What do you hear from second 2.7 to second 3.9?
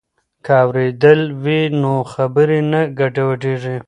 نه ګډوډیږي.